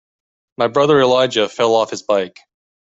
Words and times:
My 0.57 0.67
brother 0.67 0.99
Elijah 0.99 1.47
fell 1.47 1.75
off 1.75 1.91
his 1.91 2.01
bike. 2.01 2.39